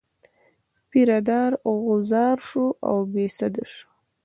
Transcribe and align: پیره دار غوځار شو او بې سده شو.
پیره 0.89 1.19
دار 1.29 1.51
غوځار 1.83 2.37
شو 2.47 2.65
او 2.87 2.97
بې 3.11 3.25
سده 3.37 3.63
شو. 3.71 3.87